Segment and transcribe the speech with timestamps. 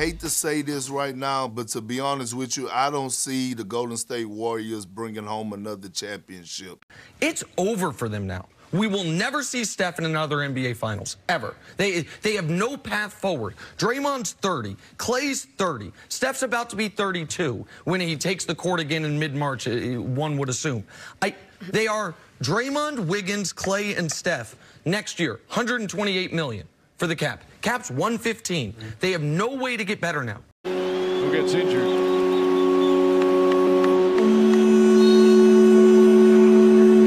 [0.00, 3.52] Hate to say this right now, but to be honest with you, I don't see
[3.52, 6.86] the Golden State Warriors bringing home another championship.
[7.20, 8.48] It's over for them now.
[8.72, 11.54] We will never see Steph in another NBA Finals ever.
[11.76, 13.56] They they have no path forward.
[13.76, 19.04] Draymond's 30, Klay's 30, Steph's about to be 32 when he takes the court again
[19.04, 19.68] in mid-March.
[19.68, 20.82] uh, One would assume.
[21.20, 21.34] I
[21.68, 25.40] they are Draymond, Wiggins, Klay, and Steph next year.
[25.48, 26.66] 128 million
[27.00, 27.42] for the cap.
[27.62, 28.74] Cap's 115.
[29.00, 30.42] They have no way to get better now.
[30.64, 31.88] Who gets injured?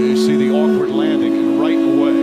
[0.02, 2.13] You see the awkward landing and right away.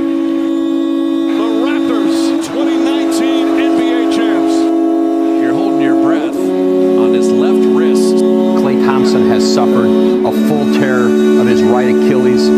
[1.39, 5.41] The Raptors, 2019 NBA champs.
[5.41, 8.17] You're holding your breath on his left wrist.
[8.17, 12.49] Klay Thompson has suffered a full tear of his right Achilles.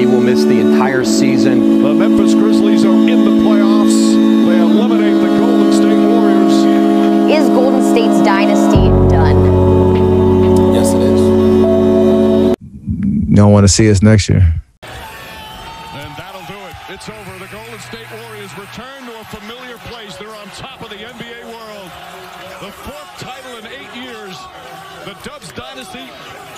[0.00, 1.82] He will miss the entire season.
[13.62, 14.40] Want to see us next year.
[14.82, 16.74] And that'll do it.
[16.88, 17.38] It's over.
[17.38, 20.16] The Golden State Warriors return to a familiar place.
[20.16, 21.90] They're on top of the NBA world.
[22.58, 24.36] The fourth title in eight years.
[25.04, 26.10] The Dubs dynasty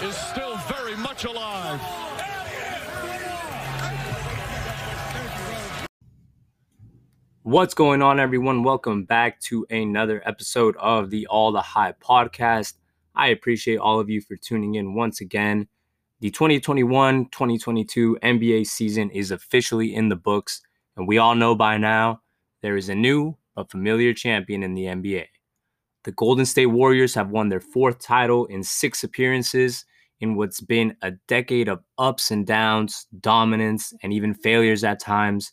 [0.02, 1.78] is still very much alive.
[7.42, 8.62] What's going on, everyone?
[8.62, 12.72] Welcome back to another episode of the All the Hype podcast.
[13.14, 15.68] I appreciate all of you for tuning in once again.
[16.20, 20.62] The 2021 2022 NBA season is officially in the books,
[20.96, 22.20] and we all know by now
[22.62, 25.26] there is a new but familiar champion in the NBA.
[26.04, 29.84] The Golden State Warriors have won their fourth title in six appearances
[30.20, 35.52] in what's been a decade of ups and downs, dominance, and even failures at times.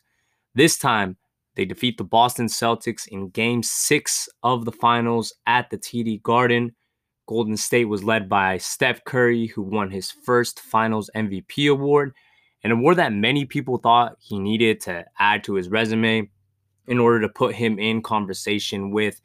[0.53, 1.17] This time,
[1.55, 6.75] they defeat the Boston Celtics in game six of the finals at the TD Garden.
[7.31, 12.13] Golden State was led by Steph Curry, who won his first finals MVP award,
[12.61, 16.29] an award that many people thought he needed to add to his resume
[16.87, 19.21] in order to put him in conversation with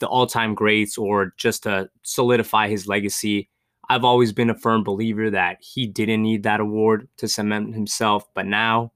[0.00, 3.48] the all time greats or just to solidify his legacy.
[3.88, 8.26] I've always been a firm believer that he didn't need that award to cement himself,
[8.34, 8.90] but now,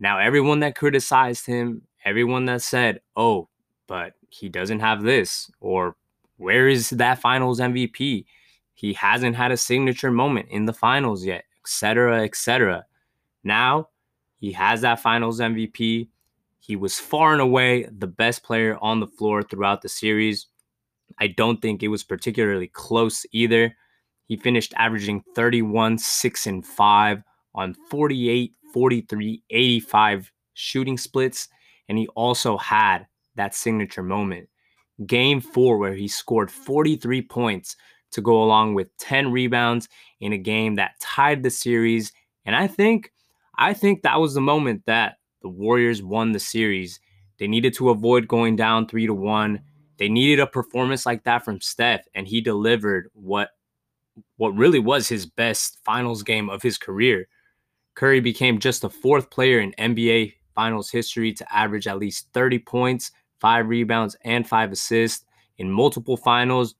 [0.00, 3.50] now everyone that criticized him, everyone that said, "Oh,
[3.86, 5.94] but he doesn't have this," or
[6.36, 8.26] "Where is that Finals MVP?
[8.74, 12.86] He hasn't had a signature moment in the finals yet," etc., etc.
[13.42, 13.88] Now
[14.38, 16.08] he has that Finals MVP.
[16.58, 20.46] He was far and away the best player on the floor throughout the series.
[21.18, 23.76] I don't think it was particularly close either.
[24.26, 27.22] He finished averaging 31, 6, and 5
[27.54, 31.48] on 48, 43, 85 shooting splits.
[31.88, 33.06] And he also had
[33.36, 34.48] that signature moment.
[35.06, 37.76] Game four, where he scored 43 points
[38.12, 39.88] to go along with 10 rebounds
[40.20, 42.12] in a game that tied the series.
[42.44, 43.12] And I think,
[43.58, 47.00] I think that was the moment that the Warriors won the series.
[47.38, 49.60] They needed to avoid going down three to one.
[49.98, 53.50] They needed a performance like that from Steph, and he delivered what
[54.36, 57.26] what really was his best finals game of his career.
[57.94, 62.60] Curry became just the fourth player in NBA finals history to average at least 30
[62.60, 63.10] points,
[63.44, 65.26] five rebounds, and five assists
[65.58, 66.76] in multiple finals.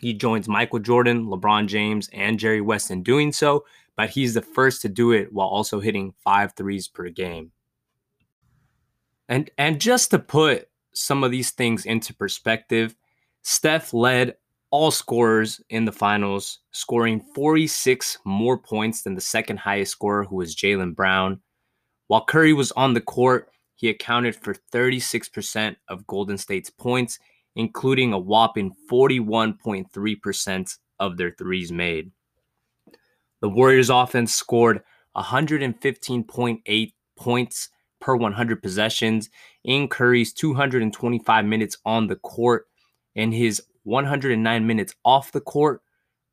[0.00, 3.66] He joins Michael Jordan, LeBron James, and Jerry West in doing so,
[3.98, 7.52] but he's the first to do it while also hitting five threes per game.
[9.28, 12.96] And and just to put some of these things into perspective,
[13.42, 14.36] Steph led
[14.70, 20.36] all scorers in the finals, scoring 46 more points than the second highest scorer, who
[20.36, 21.42] was Jaylen Brown.
[22.06, 27.18] While Curry was on the court, he accounted for 36% of Golden State's points,
[27.54, 32.10] including a whopping 41.3% of their threes made.
[33.40, 34.82] The Warriors offense scored
[35.14, 37.68] 115.8 points
[38.00, 39.28] per 100 possessions
[39.62, 42.66] in Curry's 225 minutes on the court
[43.14, 45.82] and his 109 minutes off the court.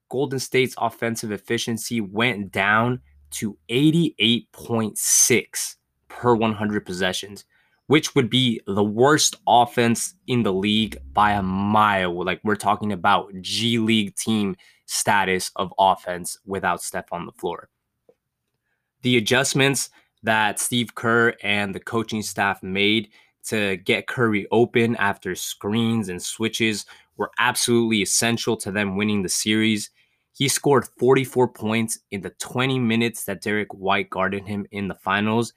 [0.09, 3.01] Golden State's offensive efficiency went down
[3.31, 5.75] to 88.6
[6.13, 7.43] per 100 possessions,
[7.87, 12.23] which would be the worst offense in the league by a mile.
[12.23, 14.55] Like we're talking about G League team
[14.85, 17.69] status of offense without Steph on the floor.
[19.01, 19.89] The adjustments
[20.21, 23.09] that Steve Kerr and the coaching staff made
[23.47, 26.85] to get Curry open after screens and switches
[27.17, 29.89] were absolutely essential to them winning the series.
[30.31, 34.95] He scored 44 points in the 20 minutes that Derrick White guarded him in the
[34.95, 35.53] finals.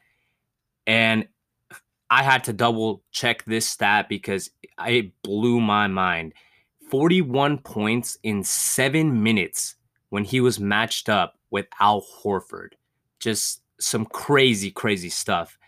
[0.86, 1.26] And
[2.10, 4.50] I had to double check this stat because
[4.86, 6.34] it blew my mind.
[6.90, 9.74] 41 points in seven minutes
[10.10, 12.70] when he was matched up with Al Horford.
[13.18, 15.58] Just some crazy, crazy stuff.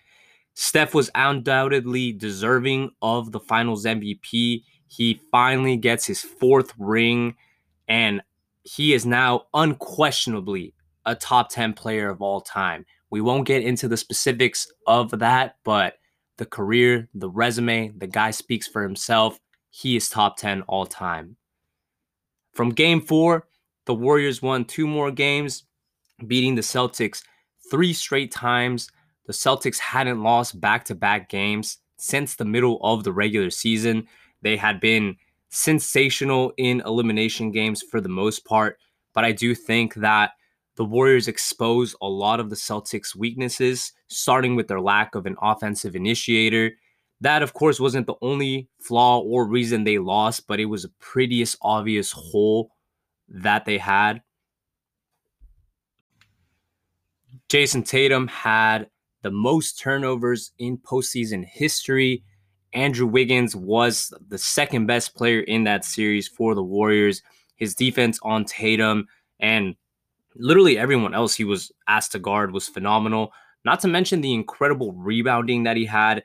[0.54, 4.62] Steph was undoubtedly deserving of the finals MVP.
[4.88, 7.36] He finally gets his fourth ring,
[7.88, 8.22] and
[8.62, 10.74] he is now unquestionably
[11.06, 12.84] a top 10 player of all time.
[13.10, 15.94] We won't get into the specifics of that, but
[16.36, 19.38] the career, the resume, the guy speaks for himself.
[19.70, 21.36] He is top 10 all time.
[22.52, 23.48] From game four,
[23.86, 25.64] the Warriors won two more games,
[26.26, 27.22] beating the Celtics
[27.70, 28.90] three straight times.
[29.26, 34.06] The Celtics hadn't lost back to back games since the middle of the regular season.
[34.42, 35.16] They had been
[35.50, 38.78] sensational in elimination games for the most part,
[39.14, 40.32] but I do think that
[40.78, 45.34] the Warriors expose a lot of the Celtics' weaknesses, starting with their lack of an
[45.42, 46.70] offensive initiator.
[47.20, 50.90] That, of course, wasn't the only flaw or reason they lost, but it was a
[51.00, 52.70] pretty obvious hole
[53.28, 54.22] that they had.
[57.48, 58.88] Jayson Tatum had
[59.22, 62.22] the most turnovers in postseason history.
[62.72, 67.20] Andrew Wiggins was the second best player in that series for the Warriors.
[67.56, 69.08] His defense on Tatum
[69.40, 69.74] and
[70.36, 73.32] literally everyone else he was asked to guard was phenomenal.
[73.64, 76.22] Not to mention the incredible rebounding that he had.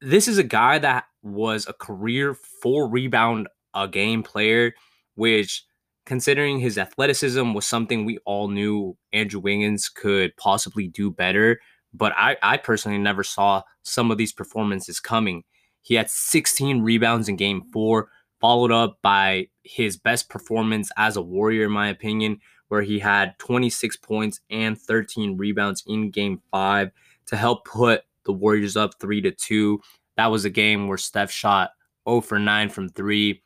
[0.00, 4.74] This is a guy that was a career four rebound a game player,
[5.14, 5.64] which
[6.06, 11.60] considering his athleticism was something we all knew Andrew Wiggins could possibly do better.
[11.92, 15.44] But I, I personally never saw some of these performances coming.
[15.82, 18.10] He had 16 rebounds in game four,
[18.40, 22.38] followed up by his best performance as a Warrior, in my opinion,
[22.70, 26.92] where he had 26 points and 13 rebounds in game five
[27.26, 29.80] to help put the Warriors up three to two.
[30.16, 31.70] That was a game where Steph shot
[32.08, 33.42] 0 for 9 from three.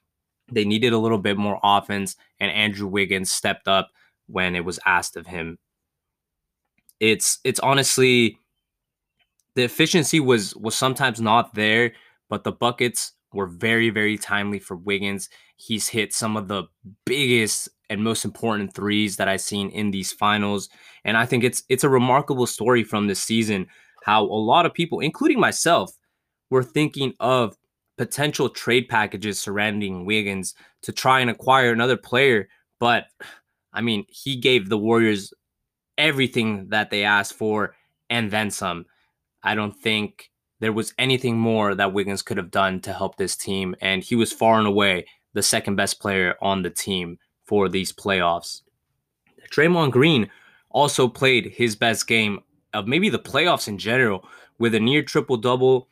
[0.53, 3.89] They needed a little bit more offense, and Andrew Wiggins stepped up
[4.27, 5.59] when it was asked of him.
[7.01, 8.39] It's it's honestly
[9.55, 11.95] the efficiency was was sometimes not there,
[12.29, 15.31] but the buckets were very very timely for Wiggins.
[15.57, 16.65] He's hit some of the
[17.07, 20.69] biggest and most important threes that I've seen in these finals,
[21.05, 23.67] and I think it's it's a remarkable story from this season.
[24.05, 25.93] How a lot of people, including myself,
[26.51, 27.57] were thinking of
[27.97, 32.49] potential trade packages surrounding Wiggins to try and acquire another player.
[32.81, 33.07] But
[33.73, 35.33] I mean, he gave the Warriors
[35.99, 37.75] everything that they asked for
[38.11, 38.87] and then some.
[39.43, 43.37] I don't think there was anything more that Wiggins could have done to help this
[43.37, 43.75] team.
[43.81, 47.93] And he was far and away the second best player on the team for these
[47.93, 48.63] playoffs.
[49.51, 50.31] Draymond Green
[50.71, 52.41] also played his best game
[52.73, 54.27] of maybe the playoffs in general
[54.59, 55.89] with a near triple double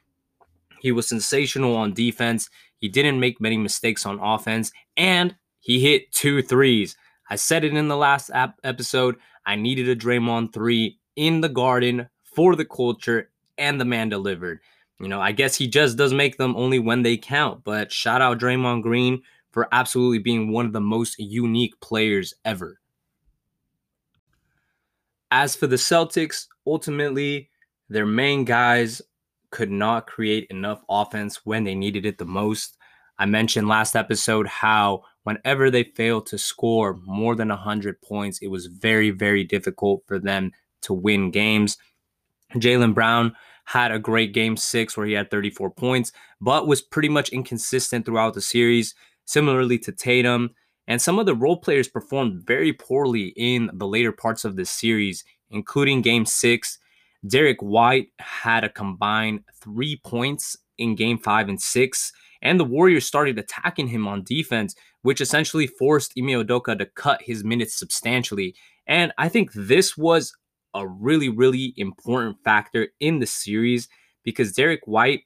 [0.83, 2.51] he was sensational on defense.
[2.79, 6.97] He didn't make many mistakes on offense, and he hit two threes.
[7.31, 9.15] I said it in the last ap- episode.
[9.47, 14.59] I needed a Draymond three in the garden for the culture, and the man delivered.
[14.99, 17.63] You know, I guess he just does make them only when they count.
[17.63, 19.23] But shout out Draymond Green
[19.53, 22.81] for absolutely being one of the most unique players ever.
[25.31, 27.51] As for the Celtics, ultimately,
[27.89, 29.01] their main guys
[29.51, 32.77] could not create enough offense when they needed it the most.
[33.19, 38.49] I mentioned last episode how whenever they failed to score more than 100 points, it
[38.49, 40.51] was very, very difficult for them
[40.83, 41.77] to win games.
[42.55, 43.35] Jaylen Brown
[43.65, 48.05] had a great game six where he had 34 points, but was pretty much inconsistent
[48.05, 50.51] throughout the series, similarly to Tatum.
[50.89, 54.65] And some of the role players performed very poorly in the later parts of the
[54.65, 56.79] series, including game six.
[57.27, 62.13] Derrick White had a combined three points in game five and six,
[62.43, 67.23] and the Warriors started attacking him on defense, which essentially forced Ime Udoka to cut
[67.23, 68.57] his minutes substantially.
[68.87, 70.33] And I think this was
[70.75, 73.89] a really, really important factor in the series
[74.25, 75.21] because Derrick White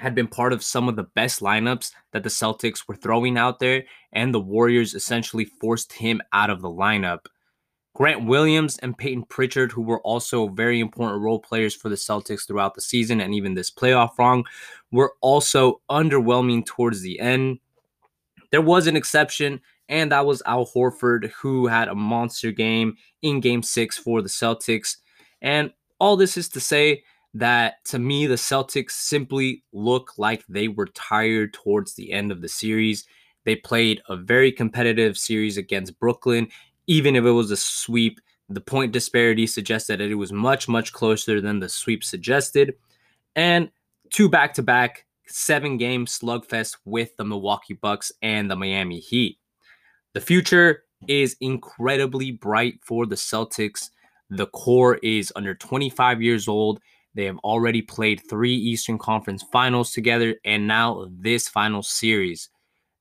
[0.00, 3.58] had been part of some of the best lineups that the Celtics were throwing out
[3.58, 7.26] there, and the Warriors essentially forced him out of the lineup.
[7.94, 12.46] Grant Williams and Payton Pritchard, who were also very important role players for the Celtics
[12.46, 14.44] throughout the season and even this playoff run,
[14.90, 17.58] were also underwhelming towards the end.
[18.50, 23.40] There was an exception, and that was Al Horford, who had a monster game in
[23.40, 24.96] game six for the Celtics.
[25.42, 27.02] And all this is to say
[27.34, 32.40] that to me, the Celtics simply look like they were tired towards the end of
[32.42, 33.04] the series.
[33.44, 36.48] They played a very competitive series against Brooklyn
[36.90, 40.92] even if it was a sweep, the point disparity suggested that it was much, much
[40.92, 42.74] closer than the sweep suggested.
[43.36, 43.70] And
[44.10, 49.38] two back to back seven game slugfest with the Milwaukee Bucks and the Miami Heat.
[50.14, 53.90] The future is incredibly bright for the Celtics.
[54.28, 56.80] The core is under 25 years old.
[57.14, 62.48] They have already played three Eastern Conference finals together and now this final series.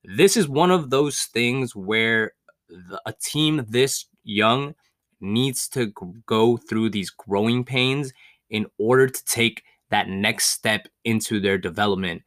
[0.04, 2.34] This is one of those things where
[2.70, 4.76] the, a team this young
[5.22, 5.94] needs to g-
[6.26, 8.14] go through these growing pains
[8.50, 12.24] in order to take that next step into their development.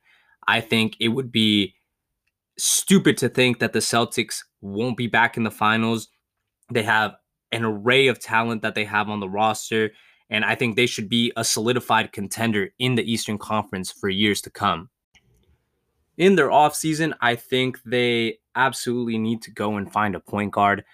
[0.46, 1.74] I think it would be
[2.58, 6.08] stupid to think that the Celtics won't be back in the finals.
[6.70, 7.16] They have
[7.50, 9.92] an array of talent that they have on the roster,
[10.32, 14.40] and I think they should be a solidified contender in the Eastern Conference for years
[14.40, 14.88] to come.
[16.16, 20.84] In their offseason, I think they absolutely need to go and find a point guard,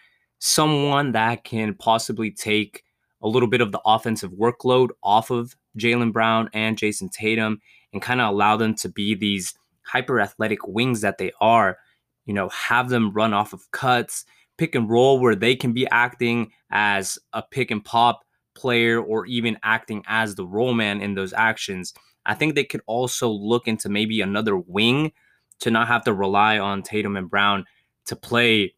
[0.40, 2.82] someone that can possibly take
[3.22, 7.60] a little bit of the offensive workload off of Jaylen Brown and Jayson Tatum
[7.92, 11.78] and kind of allow them to be these hyper athletic wings that they are.
[12.26, 14.24] You know, have them run off of cuts,
[14.56, 18.24] pick and roll where they can be acting as a pick and pop
[18.58, 21.94] player or even acting as the roll man in those actions.
[22.26, 25.12] I think they could also look into maybe another wing
[25.60, 27.64] to not have to rely on Tatum and Brown
[28.06, 28.74] to play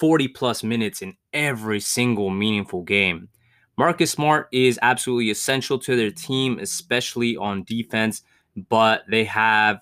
[0.00, 3.28] 40 plus minutes in every single meaningful game.
[3.76, 8.22] Marcus Smart is absolutely essential to their team, especially on defense,
[8.68, 9.80] but they have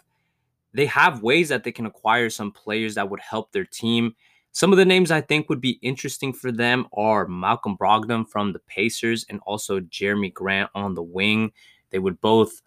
[0.73, 4.15] they have ways that they can acquire some players that would help their team.
[4.53, 8.53] Some of the names I think would be interesting for them are Malcolm Brogdon from
[8.53, 11.53] the Pacers and also Jerami Grant on the wing.
[11.91, 12.61] They would both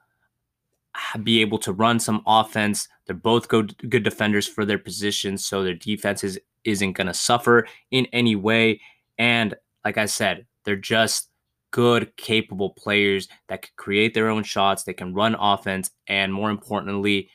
[1.24, 2.88] be able to run some offense.
[3.06, 7.14] They're both good good defenders for their positions, so their defense is, isn't going to
[7.14, 8.80] suffer in any way.
[9.18, 11.30] And like I said, they're just
[11.72, 14.84] good, capable players that can create their own shots.
[14.84, 17.30] They can run offense, and more importantly,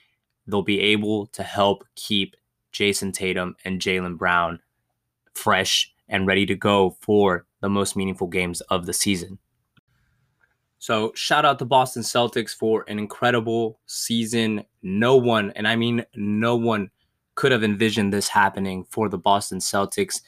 [0.47, 2.35] they'll be able to help keep
[2.79, 4.61] Jayson Tatum and Jaylen Brown
[5.35, 9.39] fresh and ready to go for the most meaningful games of the season.
[10.79, 14.65] So, shout out to Boston Celtics for an incredible season.
[14.83, 16.91] No one, and I mean no one,
[17.35, 20.23] could have envisioned this happening for the Boston Celtics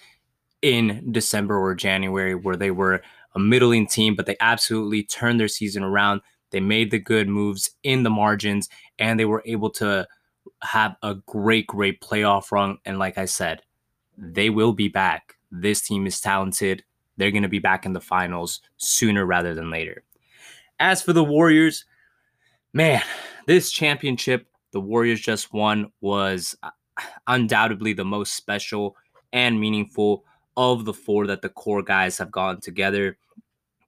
[0.62, 3.02] in December or January, where they were
[3.35, 6.21] a middling team, but they absolutely turned their season around.
[6.50, 10.07] They made the good moves in the margins, and they were able to
[10.62, 12.79] have a great, great playoff run.
[12.85, 13.62] And like I said,
[14.17, 15.37] they will be back.
[15.50, 16.85] This team is talented.
[17.17, 20.05] They're going to be back in the finals sooner rather than later.
[20.79, 21.85] As for the Warriors,
[22.73, 23.02] man,
[23.47, 26.71] this championship the Warriors just won was uh,
[27.26, 28.97] undoubtedly the most special
[29.33, 30.25] and meaningful
[30.57, 33.19] of the four that the core guys have gotten together.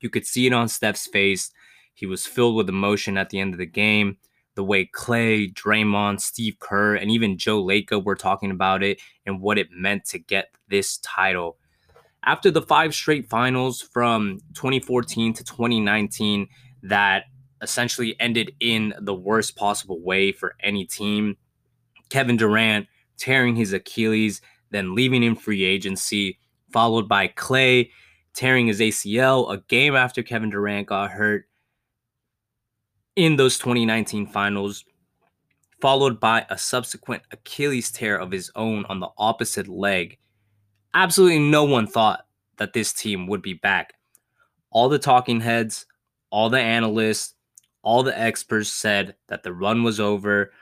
[0.00, 1.50] You could see it on Steph's face.
[1.94, 4.16] He was filled with emotion at the end of the game.
[4.54, 9.40] The way Klay, Draymond, Steve Kerr, and even Joe Lacob were talking about it and
[9.40, 11.56] what it meant to get this title.
[12.24, 16.48] After the five straight finals from 2014 to 2019
[16.84, 17.24] that
[17.62, 21.36] essentially ended in the worst possible way for any team,
[22.10, 24.40] Kevin Durant tearing his Achilles,
[24.70, 26.38] then leaving in free agency,
[26.72, 27.90] followed by Klay
[28.34, 31.46] tearing his ACL a game after Kevin Durant got hurt
[33.16, 34.84] in those 2019 finals,
[35.80, 40.18] followed by a subsequent Achilles tear of his own on the opposite leg.
[40.94, 42.26] Absolutely no one thought
[42.58, 43.94] that this team would be back.
[44.70, 45.86] All the talking heads,
[46.30, 47.34] all the analysts,
[47.82, 50.52] all the experts said that the run was over,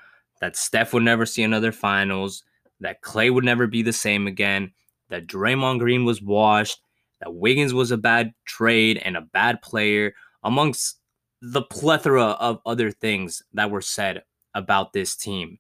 [0.40, 2.42] that Steph would never see another finals,
[2.80, 4.73] that Klay would never be the same again,
[5.11, 6.80] that Draymond Green was washed,
[7.21, 11.00] that Wiggins was a bad trade and a bad player, amongst
[11.42, 14.23] the plethora of other things that were said
[14.54, 15.59] about this team.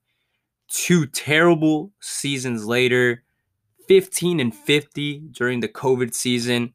[0.68, 3.24] Two terrible seasons later,
[3.88, 6.74] 15 and 50 during the COVID season,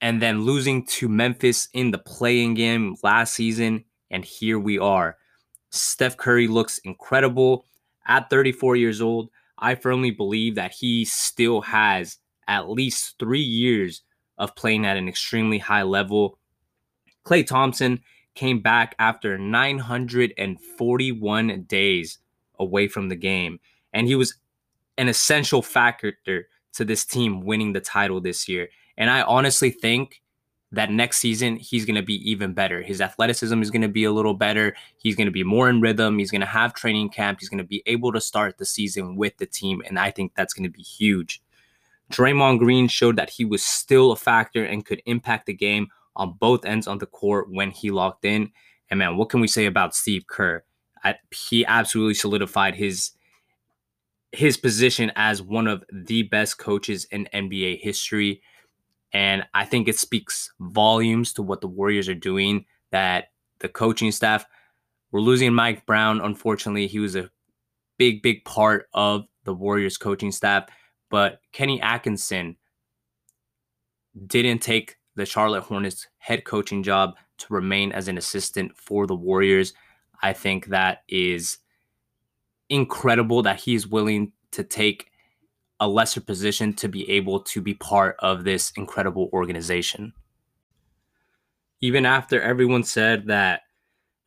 [0.00, 3.84] and then losing to Memphis in the play-in game last season.
[4.10, 5.16] And here we are.
[5.70, 7.66] Steph Curry looks incredible
[8.06, 9.30] at 34 years old.
[9.58, 14.02] I firmly believe that he still has at least three years
[14.38, 16.38] of playing at an extremely high level.
[17.24, 18.00] Klay Thompson
[18.34, 22.18] came back after 941 days
[22.58, 23.60] away from the game,
[23.92, 24.34] and he was
[24.98, 26.12] an essential factor
[26.72, 28.68] to this team winning the title this year.
[28.96, 30.22] And I honestly think
[30.72, 32.80] that next season he's going to be even better.
[32.80, 34.74] His athleticism is going to be a little better.
[34.96, 36.18] He's going to be more in rhythm.
[36.18, 37.40] He's going to have training camp.
[37.40, 39.82] He's going to be able to start the season with the team.
[39.86, 41.42] And I think that's going to be huge.
[42.10, 46.36] Draymond Green showed that he was still a factor and could impact the game on
[46.38, 48.50] both ends on the court when he locked in.
[48.90, 50.64] And man, what can we say about Steve Kerr?
[51.04, 53.12] I, he absolutely solidified his
[54.32, 58.40] his position as one of the best coaches in NBA history.
[59.12, 63.26] And I think it speaks volumes to what the Warriors are doing that
[63.58, 64.46] the coaching staff,
[65.10, 66.20] we're losing Mike Brown.
[66.22, 67.30] Unfortunately, he was a
[67.98, 70.64] big, big part of the Warriors coaching staff.
[71.10, 72.56] But Kenny Atkinson
[74.26, 79.14] didn't take the Charlotte Hornets head coaching job to remain as an assistant for the
[79.14, 79.74] Warriors.
[80.22, 81.58] I think that is
[82.68, 85.10] incredible that he's willing to take
[85.80, 90.12] a lesser position to be able to be part of this incredible organization.
[91.80, 93.62] Even after everyone said that,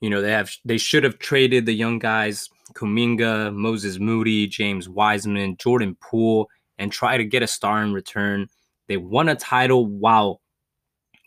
[0.01, 4.89] you know, they have they should have traded the young guys, Kuminga, Moses Moody, James
[4.89, 8.47] Wiseman, Jordan Poole, and try to get a star in return.
[8.87, 10.41] They won a title while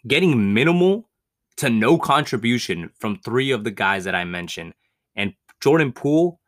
[0.07, 1.09] getting minimal
[1.57, 4.75] to no contribution from three of the guys that I mentioned.
[5.17, 6.40] And Jordan Poole,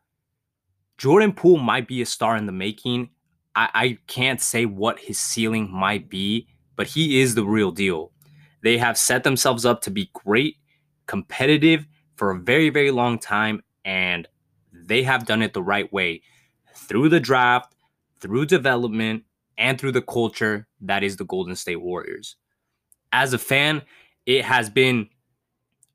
[0.97, 3.09] Jordan Poole might be a star in the making.
[3.55, 8.11] I, I can't say what his ceiling might be, but he is the real deal.
[8.63, 10.55] They have set themselves up to be great,
[11.07, 14.27] competitive for a very, very long time, and
[14.71, 16.21] they have done it the right way
[16.75, 17.75] through the draft,
[18.19, 19.23] through development,
[19.57, 22.35] and through the culture that is the Golden State Warriors.
[23.11, 23.81] As a fan,
[24.25, 25.09] it has been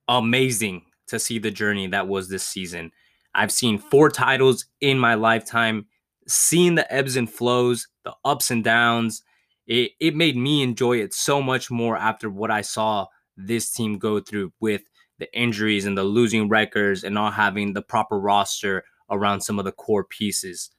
[0.08, 2.90] amazing to see the journey that was this season.
[3.34, 3.88] I've seen mm-hmm.
[3.88, 5.86] four titles in my lifetime,
[6.26, 9.22] seeing the ebbs and flows, the ups and downs.
[9.66, 13.06] It, it made me enjoy it so much more after what I saw
[13.36, 14.82] this team go through with
[15.18, 19.64] the injuries and the losing records and not having the proper roster around some of
[19.64, 20.70] the core pieces.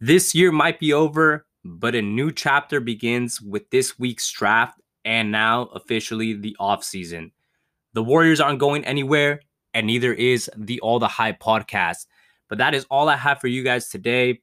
[0.00, 5.32] This year might be over, but a new chapter begins with this week's draft and
[5.32, 7.32] now officially the offseason.
[7.94, 9.40] The Warriors aren't going anywhere,
[9.74, 12.06] and neither is the All the Hype podcast.
[12.48, 14.40] But that is all I have for you guys today.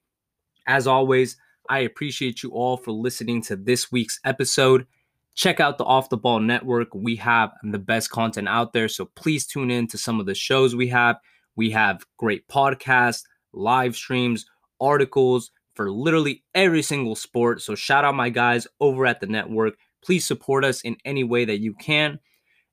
[0.68, 1.38] As always,
[1.70, 4.88] I appreciate you all for listening to this week's episode.
[5.36, 6.94] Check out the Off the Ball Network.
[6.94, 8.88] We have the best content out there.
[8.88, 11.18] So please tune in to some of the shows we have.
[11.56, 14.46] We have great podcasts, live streams,
[14.82, 17.62] articles for literally every single sport.
[17.62, 19.76] So shout out my guys over at the network.
[20.02, 22.20] Please support us in any way that you can.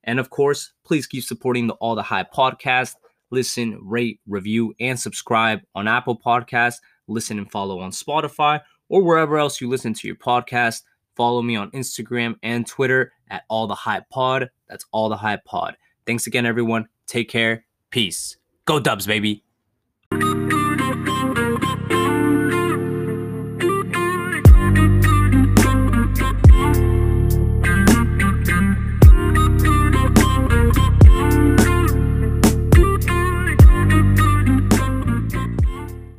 [0.04, 2.94] And of course, please keep supporting the All the Hype podcast.
[3.30, 6.76] Listen, rate, review, and subscribe on Apple Podcasts.
[7.08, 10.82] Listen and follow on Spotify or wherever else you listen to your podcast.
[11.16, 14.50] Follow me on Instagram and Twitter at All the Hype Pod.
[14.68, 15.76] That's All the Hype Pod.
[16.06, 16.88] Thanks again, everyone.
[17.06, 17.64] Take care.
[17.90, 18.36] Peace.
[18.64, 19.45] Go Dubs, baby.